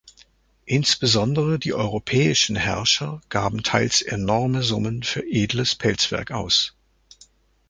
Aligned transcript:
Insbesondere 0.65 1.59
die 1.59 1.75
europäischen 1.75 2.55
Herrscher 2.55 3.21
gaben 3.29 3.61
teils 3.61 4.01
enorme 4.01 4.63
Summen 4.63 5.03
für 5.03 5.23
edles 5.23 5.75
Pelzwerk 5.75 6.31
aus. 6.31 6.73